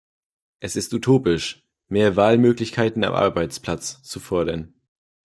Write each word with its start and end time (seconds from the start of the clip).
Es 0.61 0.75
ist 0.75 0.91
utopisch, 0.95 1.61
"mehr 1.87 2.15
Wahlmöglichkeiten 2.15 3.03
am 3.03 3.13
Arbeitsplatz" 3.13 4.01
zu 4.01 4.19
fordern. 4.19 4.73